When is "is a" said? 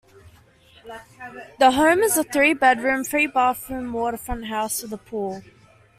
1.99-2.23